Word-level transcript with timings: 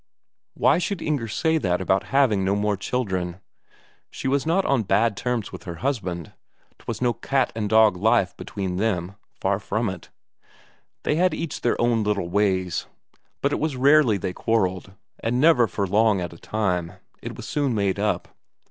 Why 0.55 0.79
should 0.79 0.99
Inger 0.99 1.27
say 1.27 1.59
that 1.59 1.79
about 1.79 2.05
having 2.05 2.43
no 2.43 2.55
more 2.55 2.75
children? 2.75 3.39
She 4.09 4.27
was 4.27 4.47
not 4.47 4.65
on 4.65 4.81
bad 4.81 5.15
terms 5.15 5.51
with 5.51 5.65
her 5.65 5.75
husband, 5.85 6.33
'twas 6.79 7.03
no 7.03 7.13
cat 7.13 7.51
and 7.55 7.69
dog 7.69 7.95
life 7.95 8.35
between 8.35 8.77
them 8.77 9.13
far 9.39 9.59
from 9.59 9.89
it. 9.91 10.09
They 11.03 11.17
had 11.17 11.35
each 11.35 11.61
their 11.61 11.79
own 11.79 12.03
little 12.03 12.29
ways, 12.29 12.87
but 13.41 13.53
it 13.53 13.59
was 13.59 13.75
rarely 13.75 14.17
they 14.17 14.33
quarrelled, 14.33 14.91
and 15.19 15.39
never 15.39 15.67
for 15.67 15.85
long 15.85 16.19
at 16.19 16.33
a 16.33 16.39
time; 16.39 16.93
it 17.21 17.35
was 17.35 17.47
soon 17.47 17.75
made 17.75 17.99
up. 17.99 18.29